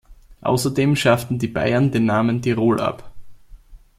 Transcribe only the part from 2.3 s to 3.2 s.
„Tirol“ ab.